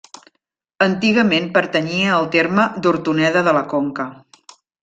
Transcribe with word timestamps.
Antigament 0.85 1.51
pertanyia 1.59 2.09
al 2.15 2.27
terme 2.39 2.67
d'Hortoneda 2.87 3.47
de 3.49 3.57
la 3.59 3.65
Conca. 3.75 4.09